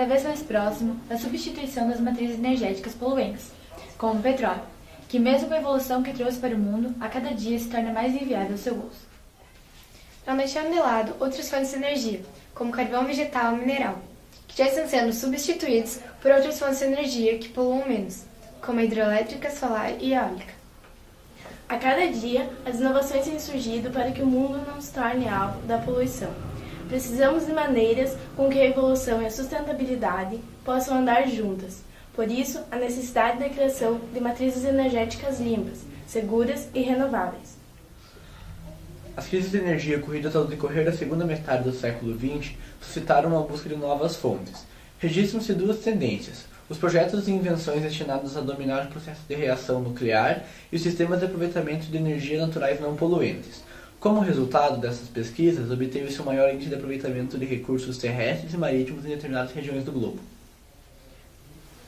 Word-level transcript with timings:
cada 0.00 0.14
vez 0.14 0.24
mais 0.24 0.42
próximo 0.42 0.98
da 1.10 1.18
substituição 1.18 1.86
das 1.86 2.00
matrizes 2.00 2.38
energéticas 2.38 2.94
poluentes, 2.94 3.50
como 3.98 4.18
o 4.18 4.22
petróleo, 4.22 4.62
que 5.06 5.18
mesmo 5.18 5.48
com 5.48 5.52
a 5.52 5.58
evolução 5.58 6.02
que 6.02 6.14
trouxe 6.14 6.38
para 6.38 6.54
o 6.54 6.58
mundo, 6.58 6.94
a 6.98 7.06
cada 7.06 7.34
dia 7.34 7.58
se 7.58 7.68
torna 7.68 7.92
mais 7.92 8.14
inviável 8.14 8.52
ao 8.52 8.56
seu 8.56 8.72
uso. 8.76 9.10
Não 10.26 10.38
deixando 10.38 10.72
de 10.72 10.78
lado 10.78 11.14
outras 11.20 11.50
fontes 11.50 11.68
de 11.68 11.76
energia, 11.76 12.22
como 12.54 12.72
carvão 12.72 13.04
vegetal 13.04 13.54
e 13.54 13.58
mineral, 13.58 13.98
que 14.48 14.56
já 14.56 14.68
estão 14.68 14.88
sendo 14.88 15.12
substituídos 15.12 16.00
por 16.22 16.30
outras 16.30 16.58
fontes 16.58 16.78
de 16.78 16.86
energia 16.86 17.36
que 17.36 17.50
poluam 17.50 17.86
menos, 17.86 18.24
como 18.62 18.80
a 18.80 18.84
hidrelétrica, 18.84 19.50
solar 19.50 19.92
e 20.00 20.14
eólica. 20.14 20.54
A 21.68 21.76
cada 21.76 22.06
dia, 22.06 22.48
as 22.64 22.80
inovações 22.80 23.26
têm 23.26 23.38
surgido 23.38 23.90
para 23.90 24.10
que 24.12 24.22
o 24.22 24.26
mundo 24.26 24.66
não 24.66 24.80
se 24.80 24.94
torne 24.94 25.28
alvo 25.28 25.60
da 25.66 25.76
poluição. 25.76 26.49
Precisamos 26.90 27.46
de 27.46 27.52
maneiras 27.52 28.16
com 28.36 28.50
que 28.50 28.58
a 28.58 28.66
evolução 28.66 29.22
e 29.22 29.26
a 29.26 29.30
sustentabilidade 29.30 30.40
possam 30.64 30.98
andar 30.98 31.28
juntas. 31.28 31.84
Por 32.12 32.28
isso, 32.28 32.60
a 32.68 32.76
necessidade 32.76 33.38
da 33.38 33.48
criação 33.48 34.00
de 34.12 34.18
matrizes 34.18 34.64
energéticas 34.64 35.38
limpas, 35.38 35.82
seguras 36.04 36.68
e 36.74 36.82
renováveis. 36.82 37.56
As 39.16 39.28
crises 39.28 39.52
de 39.52 39.58
energia 39.58 39.98
ocorridas 39.98 40.34
ao 40.34 40.44
decorrer 40.44 40.84
da 40.84 40.92
segunda 40.92 41.24
metade 41.24 41.62
do 41.62 41.72
século 41.72 42.12
XX 42.18 42.54
suscitaram 42.80 43.28
uma 43.28 43.42
busca 43.42 43.68
de 43.68 43.76
novas 43.76 44.16
fontes. 44.16 44.66
Registram-se 44.98 45.54
duas 45.54 45.78
tendências: 45.78 46.44
os 46.68 46.76
projetos 46.76 47.28
e 47.28 47.30
invenções 47.30 47.82
destinados 47.82 48.36
a 48.36 48.40
dominar 48.40 48.86
o 48.86 48.90
processo 48.90 49.20
de 49.28 49.34
reação 49.36 49.80
nuclear 49.80 50.44
e 50.72 50.76
os 50.76 50.82
sistemas 50.82 51.20
de 51.20 51.26
aproveitamento 51.26 51.86
de 51.86 51.96
energia 51.96 52.44
naturais 52.44 52.80
não 52.80 52.96
poluentes. 52.96 53.62
Como 54.00 54.20
resultado 54.20 54.80
dessas 54.80 55.08
pesquisas, 55.08 55.70
obteve-se 55.70 56.22
um 56.22 56.24
maior 56.24 56.50
índice 56.54 56.70
de 56.70 56.74
aproveitamento 56.74 57.36
de 57.36 57.44
recursos 57.44 57.98
terrestres 57.98 58.54
e 58.54 58.56
marítimos 58.56 59.04
em 59.04 59.10
determinadas 59.10 59.52
regiões 59.52 59.84
do 59.84 59.92
globo. 59.92 60.18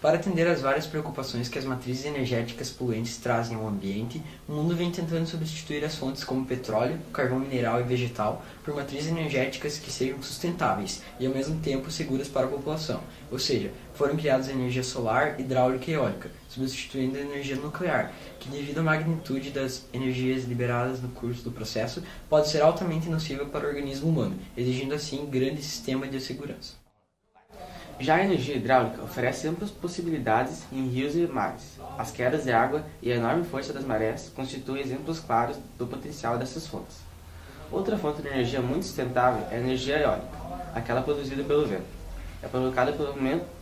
Para 0.00 0.16
atender 0.16 0.46
às 0.46 0.60
várias 0.60 0.86
preocupações 0.86 1.48
que 1.48 1.58
as 1.58 1.64
matrizes 1.64 2.04
energéticas 2.04 2.70
poluentes 2.70 3.16
trazem 3.16 3.56
ao 3.56 3.66
ambiente, 3.66 4.22
o 4.48 4.52
mundo 4.52 4.76
vem 4.76 4.92
tentando 4.92 5.26
substituir 5.26 5.84
as 5.84 5.96
fontes 5.96 6.22
como 6.22 6.46
petróleo, 6.46 7.00
carvão 7.12 7.40
mineral 7.40 7.80
e 7.80 7.82
vegetal 7.82 8.44
por 8.64 8.76
matrizes 8.76 9.10
energéticas 9.10 9.76
que 9.76 9.90
sejam 9.90 10.22
sustentáveis 10.22 11.02
e 11.18 11.26
ao 11.26 11.34
mesmo 11.34 11.58
tempo 11.58 11.90
seguras 11.90 12.28
para 12.28 12.46
a 12.46 12.48
população. 12.50 13.00
Ou 13.28 13.40
seja, 13.40 13.72
foram 13.92 14.16
criadas 14.16 14.48
energia 14.48 14.84
solar, 14.84 15.40
hidráulica 15.40 15.90
e 15.90 15.94
eólica, 15.94 16.30
substituindo 16.48 17.18
a 17.18 17.22
energia 17.22 17.56
nuclear, 17.56 18.12
que 18.38 18.48
devido 18.48 18.78
à 18.78 18.82
magnitude 18.84 19.50
das 19.50 19.84
energias 19.92 20.44
liberadas 20.44 21.02
no 21.02 21.08
curso 21.08 21.42
do 21.42 21.50
processo, 21.50 22.04
pode 22.28 22.48
ser 22.48 22.62
altamente 22.62 23.08
nociva 23.08 23.44
para 23.46 23.66
o 23.66 23.68
organismo 23.68 24.08
humano, 24.08 24.38
exigindo 24.56 24.94
assim 24.94 25.26
grande 25.26 25.60
sistema 25.60 26.06
de 26.06 26.20
segurança. 26.20 26.87
Já 28.00 28.14
a 28.14 28.24
energia 28.24 28.54
hidráulica 28.54 29.02
oferece 29.02 29.48
amplas 29.48 29.72
possibilidades 29.72 30.62
em 30.72 30.86
rios 30.86 31.16
e 31.16 31.26
mares. 31.26 31.80
As 31.98 32.12
quedas 32.12 32.44
de 32.44 32.52
água 32.52 32.84
e 33.02 33.10
a 33.10 33.16
enorme 33.16 33.44
força 33.44 33.72
das 33.72 33.84
marés 33.84 34.30
constituem 34.36 34.80
exemplos 34.80 35.18
claros 35.18 35.56
do 35.76 35.84
potencial 35.84 36.38
dessas 36.38 36.64
fontes. 36.64 36.98
Outra 37.72 37.98
fonte 37.98 38.22
de 38.22 38.28
energia 38.28 38.62
muito 38.62 38.84
sustentável 38.84 39.44
é 39.50 39.56
a 39.56 39.58
energia 39.58 39.98
eólica, 39.98 40.28
aquela 40.76 41.02
produzida 41.02 41.42
pelo 41.42 41.66
vento. 41.66 41.98
É 42.40 42.46
provocada 42.46 42.92
pelo, 42.92 43.14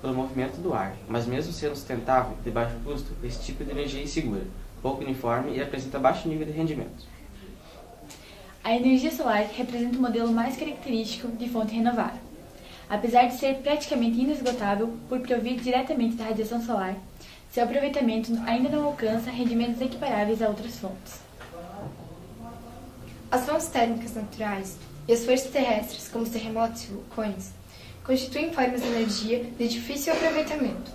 pelo 0.03 0.15
movimento 0.15 0.61
do 0.61 0.75
ar, 0.75 0.95
mas 1.09 1.27
mesmo 1.27 1.51
sendo 1.51 1.75
sustentável, 1.75 2.37
de 2.45 2.51
baixo 2.51 2.77
custo, 2.85 3.17
esse 3.25 3.43
tipo 3.43 3.65
de 3.65 3.71
energia 3.71 4.01
é 4.01 4.05
insegura, 4.05 4.43
pouco 4.83 5.03
uniforme 5.03 5.57
e 5.57 5.63
apresenta 5.63 5.99
baixo 5.99 6.29
nível 6.29 6.47
de 6.47 6.53
rendimento. 6.53 7.07
A 8.63 8.77
energia 8.77 9.11
solar 9.11 9.47
representa 9.57 9.97
o 9.97 10.03
modelo 10.03 10.31
mais 10.31 10.59
característico 10.59 11.29
de 11.29 11.49
fonte 11.49 11.75
renovável 11.75 12.26
Apesar 12.89 13.27
de 13.27 13.37
ser 13.37 13.57
praticamente 13.57 14.21
inesgotável 14.21 14.97
por 15.09 15.19
provir 15.21 15.59
diretamente 15.61 16.15
da 16.15 16.25
radiação 16.25 16.65
solar, 16.65 16.95
seu 17.51 17.65
aproveitamento 17.65 18.33
ainda 18.47 18.69
não 18.69 18.85
alcança 18.85 19.31
rendimentos 19.31 19.81
equiparáveis 19.81 20.41
a 20.41 20.49
outras 20.49 20.79
fontes. 20.79 21.21
As 23.29 23.45
fontes 23.45 23.67
térmicas 23.67 24.15
naturais 24.15 24.77
e 25.09 25.13
as 25.13 25.25
forças 25.25 25.51
terrestres, 25.51 26.09
como 26.09 26.23
os 26.23 26.31
terremotos 26.31 26.85
e 26.85 26.87
vulcões, 26.89 27.51
constituem 28.05 28.53
formas 28.53 28.83
de 28.83 28.87
energia 28.87 29.43
de 29.59 29.67
difícil 29.67 30.13
aproveitamento. 30.13 30.93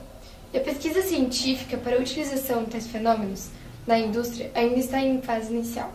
E 0.53 0.57
a 0.57 0.61
pesquisa 0.61 1.01
científica 1.01 1.77
para 1.77 1.97
a 1.97 1.99
utilização 1.99 2.63
de 2.63 2.71
tais 2.71 2.87
fenômenos 2.87 3.49
na 3.85 3.99
indústria 3.99 4.49
ainda 4.55 4.75
está 4.75 5.01
em 5.01 5.21
fase 5.21 5.53
inicial. 5.53 5.91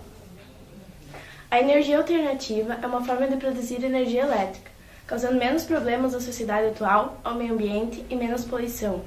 A 1.50 1.58
energia 1.58 1.96
alternativa 1.96 2.78
é 2.82 2.86
uma 2.86 3.02
forma 3.02 3.26
de 3.28 3.36
produzir 3.36 3.82
energia 3.82 4.22
elétrica 4.22 4.75
causando 5.06 5.38
menos 5.38 5.64
problemas 5.64 6.14
à 6.14 6.20
sociedade 6.20 6.68
atual, 6.68 7.20
ao 7.22 7.34
meio 7.34 7.54
ambiente 7.54 8.04
e 8.10 8.16
menos 8.16 8.44
poluição. 8.44 9.02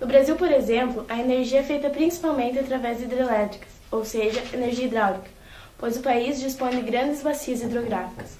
No 0.00 0.06
Brasil, 0.06 0.36
por 0.36 0.50
exemplo, 0.50 1.04
a 1.08 1.18
energia 1.18 1.60
é 1.60 1.62
feita 1.62 1.90
principalmente 1.90 2.58
através 2.58 2.98
de 2.98 3.04
hidrelétricas, 3.04 3.68
ou 3.90 4.04
seja, 4.04 4.42
energia 4.52 4.86
hidráulica, 4.86 5.28
pois 5.76 5.96
o 5.96 6.02
país 6.02 6.40
dispõe 6.40 6.70
de 6.70 6.82
grandes 6.82 7.22
bacias 7.22 7.62
hidrográficas. 7.62 8.38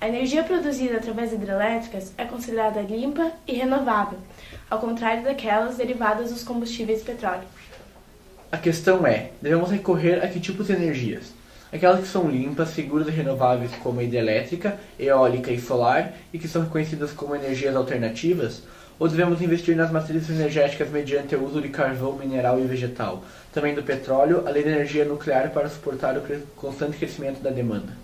A 0.00 0.08
energia 0.08 0.42
produzida 0.44 0.98
através 0.98 1.30
de 1.30 1.36
hidrelétricas 1.36 2.12
é 2.16 2.24
considerada 2.24 2.80
limpa 2.80 3.32
e 3.46 3.54
renovável, 3.54 4.18
ao 4.70 4.78
contrário 4.78 5.24
daquelas 5.24 5.76
derivadas 5.76 6.30
dos 6.30 6.42
combustíveis 6.42 7.02
petróleo. 7.02 7.46
A 8.50 8.58
questão 8.58 9.06
é: 9.06 9.30
devemos 9.40 9.70
recorrer 9.70 10.22
a 10.22 10.28
que 10.28 10.38
tipos 10.38 10.66
de 10.66 10.74
energias? 10.74 11.32
Aquelas 11.72 12.00
que 12.00 12.08
são 12.08 12.28
limpas, 12.28 12.68
seguras 12.68 13.08
e 13.08 13.10
renováveis 13.10 13.72
como 13.82 14.00
a 14.00 14.04
hidrelétrica, 14.04 14.78
eólica 14.98 15.50
e 15.50 15.60
solar 15.60 16.12
e 16.32 16.38
que 16.38 16.46
são 16.46 16.62
reconhecidas 16.62 17.12
como 17.12 17.34
energias 17.34 17.74
alternativas, 17.74 18.62
ou 18.98 19.08
devemos 19.08 19.40
investir 19.40 19.74
nas 19.74 19.90
matrizes 19.90 20.30
energéticas 20.30 20.90
mediante 20.90 21.34
o 21.34 21.44
uso 21.44 21.60
de 21.60 21.70
carvão, 21.70 22.12
mineral 22.12 22.60
e 22.60 22.66
vegetal, 22.66 23.24
também 23.52 23.74
do 23.74 23.82
petróleo, 23.82 24.44
além 24.46 24.62
da 24.62 24.70
energia 24.70 25.04
nuclear 25.04 25.50
para 25.50 25.68
suportar 25.68 26.16
o 26.16 26.22
constante 26.54 26.98
crescimento 26.98 27.42
da 27.42 27.50
demanda? 27.50 27.96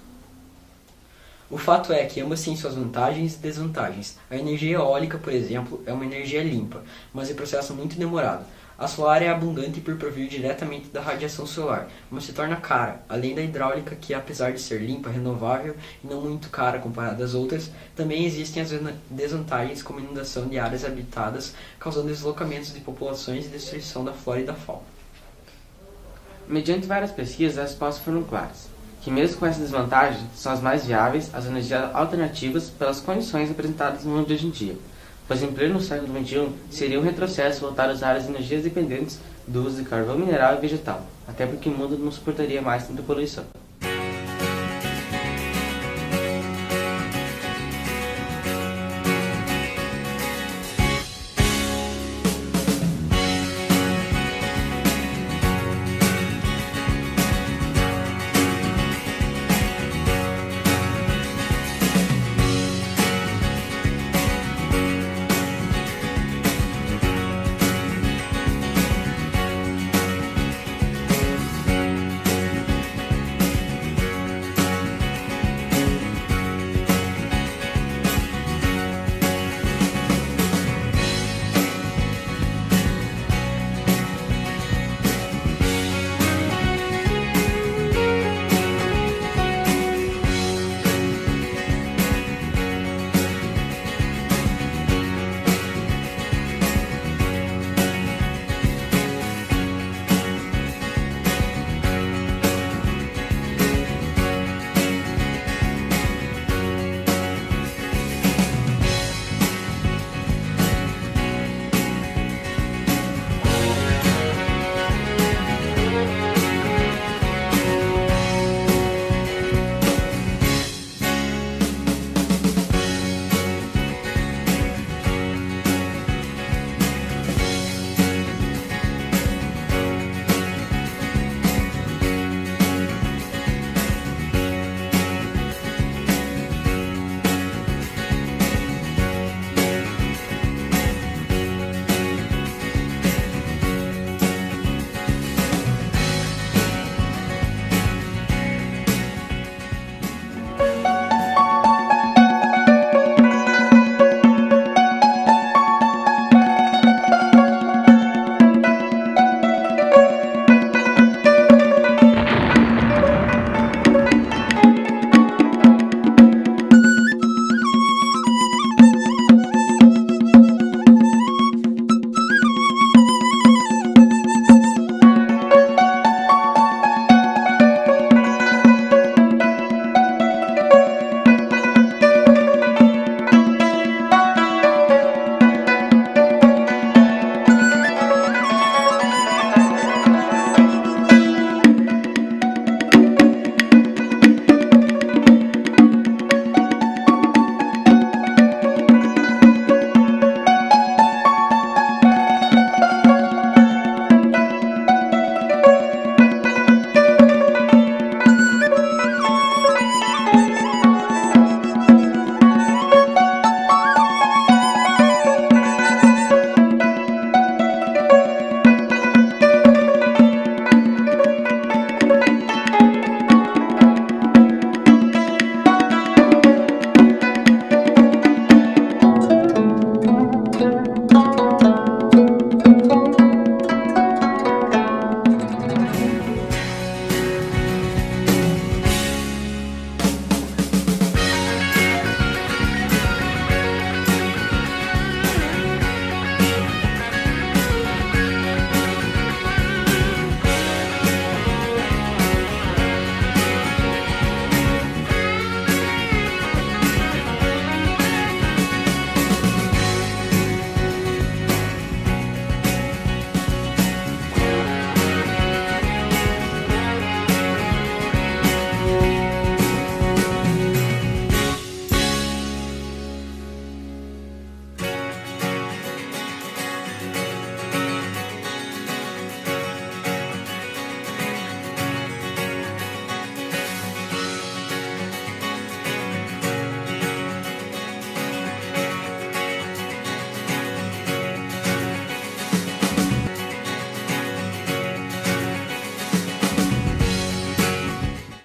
O 1.51 1.57
fato 1.57 1.95
é 1.95 2.05
que 2.05 2.21
ambas 2.21 2.43
têm 2.43 2.57
suas 2.57 2.75
vantagens 2.75 3.35
e 3.35 3.39
desvantagens. 3.39 4.19
A 4.31 4.37
energia 4.37 4.77
eólica, 4.77 5.17
por 5.17 5.33
exemplo, 5.33 5.83
é 5.87 5.93
uma 5.93 6.05
energia 6.05 6.43
limpa, 6.43 6.83
mas 7.13 7.31
é 7.31 7.33
um 7.33 7.37
processo 7.37 7.73
muito 7.73 7.99
demorado. 7.99 8.45
A 8.79 8.87
solar 8.87 9.23
é 9.23 9.29
abundante 9.29 9.81
por 9.81 9.97
provir 9.97 10.29
diretamente 10.29 10.91
da 10.91 11.01
radiação 11.01 11.45
solar, 11.45 11.89
mas 12.09 12.23
se 12.23 12.33
torna 12.33 12.55
cara, 12.55 13.03
além 13.09 13.35
da 13.35 13.43
hidráulica 13.43 13.97
que, 13.97 14.15
apesar 14.15 14.53
de 14.53 14.61
ser 14.61 14.81
limpa, 14.81 15.11
renovável 15.11 15.75
e 16.05 16.07
não 16.07 16.21
muito 16.21 16.49
cara 16.49 16.79
comparada 16.79 17.25
às 17.25 17.35
outras, 17.35 17.73
também 17.97 18.25
existem 18.25 18.63
as 18.63 18.71
desvantagens 19.11 19.83
como 19.83 19.99
inundação 19.99 20.47
de 20.47 20.61
áreas 20.61 20.85
habitadas, 20.85 21.57
causando 21.81 22.07
deslocamentos 22.07 22.73
de 22.73 22.79
populações 22.79 23.47
e 23.47 23.49
destruição 23.49 24.05
da 24.05 24.13
flora 24.13 24.43
e 24.43 24.47
da 24.47 24.55
fauna. 24.55 24.83
Mediante 26.47 26.87
várias 26.87 27.11
pesquisas, 27.11 27.59
as 27.59 27.71
respostas 27.71 28.05
foram 28.05 28.23
claras, 28.23 28.69
que 29.03 29.11
mesmo 29.11 29.39
com 29.39 29.47
essas 29.47 29.63
desvantagens, 29.63 30.23
são 30.37 30.53
as 30.53 30.61
mais 30.61 30.87
viáveis 30.87 31.35
as 31.35 31.47
energias 31.47 31.93
alternativas 31.93 32.71
pelas 32.71 33.01
condições 33.01 33.51
apresentadas 33.51 34.05
no 34.05 34.13
mundo 34.13 34.29
de 34.29 34.35
hoje 34.35 34.47
em 34.47 34.51
dia 34.51 34.77
pois 35.29 35.43
em 35.43 35.53
pleno 35.53 35.81
século 35.81 36.19
XXI 36.19 36.49
seria 36.71 36.99
um 36.99 37.05
retrocesso 37.05 37.61
voltar 37.61 37.91
a 37.91 37.93
usar 37.93 38.17
as 38.17 38.27
energias 38.27 38.65
dependentes 38.65 39.21
do 39.47 39.65
uso 39.65 39.83
de 39.83 39.89
carvão 39.89 40.19
mineral 40.19 40.57
e 40.57 40.61
vegetal, 40.61 41.07
até 41.29 41.47
porque 41.47 41.69
o 41.69 41.73
mundo 41.73 41.99
não 41.99 42.11
suportaria 42.11 42.63
mais 42.63 42.89
tanta 42.89 43.03
poluição. 43.03 43.45